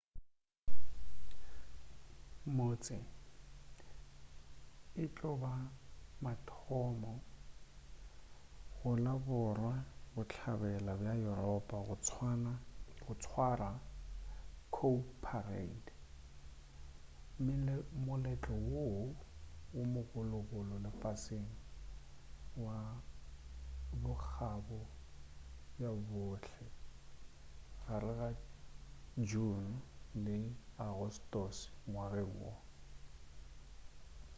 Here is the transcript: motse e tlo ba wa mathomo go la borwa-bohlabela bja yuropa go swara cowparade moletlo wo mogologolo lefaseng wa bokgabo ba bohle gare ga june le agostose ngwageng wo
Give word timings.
motse 2.57 2.97
e 5.01 5.03
tlo 5.15 5.31
ba 5.41 5.49
wa 5.53 5.63
mathomo 6.25 7.11
go 8.75 8.89
la 9.05 9.13
borwa-bohlabela 9.25 10.91
bja 10.99 11.13
yuropa 11.23 11.75
go 13.05 13.13
swara 13.23 13.69
cowparade 14.75 15.93
moletlo 18.05 18.55
wo 18.69 18.83
mogologolo 19.93 20.75
lefaseng 20.85 21.47
wa 22.65 22.77
bokgabo 24.01 24.79
ba 25.79 25.89
bohle 26.07 26.63
gare 27.83 28.11
ga 28.19 28.29
june 29.29 29.69
le 30.25 30.37
agostose 30.85 31.63
ngwageng 31.89 32.33
wo 32.41 32.51